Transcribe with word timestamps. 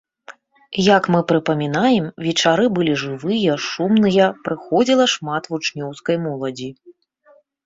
Як 0.97 1.03
мы 1.15 1.19
прыпамінаем, 1.31 2.07
вечары 2.27 2.65
былі 2.77 2.93
жывыя, 3.03 3.59
шумныя, 3.69 4.25
прыходзіла 4.49 5.05
шмат 5.15 5.43
вучнёўскай 5.53 6.15
моладзі. 6.27 6.69